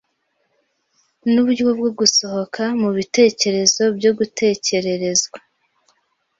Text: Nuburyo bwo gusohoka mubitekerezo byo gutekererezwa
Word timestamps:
Nuburyo 1.31 1.65
bwo 1.79 1.89
gusohoka 1.99 2.61
mubitekerezo 2.81 3.83
byo 3.97 4.11
gutekererezwa 4.17 5.37